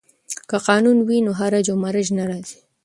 که 0.49 0.57
قانون 0.67 0.97
وي 1.07 1.17
نو 1.25 1.31
هرج 1.39 1.67
و 1.71 1.75
مرج 1.83 2.07
نه 2.17 2.23
راځي. 2.29 2.57